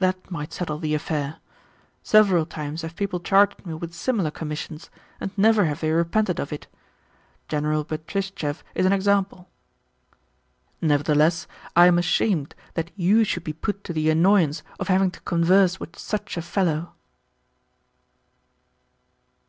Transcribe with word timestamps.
That 0.00 0.32
might 0.32 0.52
settle 0.52 0.80
the 0.80 0.94
affair. 0.96 1.36
Several 2.02 2.44
times 2.44 2.82
have 2.82 2.96
people 2.96 3.20
charged 3.20 3.64
me 3.64 3.72
with 3.74 3.94
similar 3.94 4.32
commissions, 4.32 4.90
and 5.20 5.30
never 5.38 5.66
have 5.66 5.80
they 5.80 5.92
repented 5.92 6.40
of 6.40 6.52
it. 6.52 6.66
General 7.46 7.84
Betristchev 7.84 8.64
is 8.74 8.84
an 8.84 8.92
example." 8.92 9.48
"Nevertheless 10.82 11.46
I 11.76 11.86
am 11.86 11.98
ashamed 11.98 12.56
that 12.74 12.90
you 12.96 13.22
should 13.22 13.44
be 13.44 13.52
put 13.52 13.84
to 13.84 13.92
the 13.92 14.10
annoyance 14.10 14.64
of 14.80 14.88
having 14.88 15.12
to 15.12 15.20
converse 15.20 15.78
with 15.78 15.96
such 15.96 16.36
a 16.36 16.42
fellow." 16.42 16.92